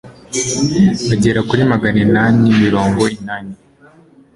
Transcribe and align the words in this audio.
bagera 1.07 1.39
kuri 1.49 1.61
maganinani 1.71 2.47
mirongo 2.63 3.01
inani 3.15 3.53